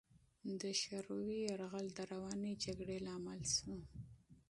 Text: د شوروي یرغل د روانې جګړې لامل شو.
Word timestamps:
د 0.61 0.63
شوروي 0.81 1.37
یرغل 1.49 1.87
د 1.93 1.99
روانې 2.11 2.51
جګړې 2.63 2.97
لامل 3.07 3.41
شو. 3.55 3.73